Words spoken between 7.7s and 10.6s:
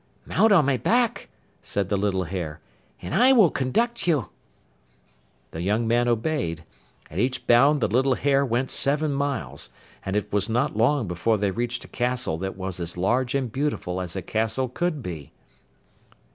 the little hare went seven miles, and it was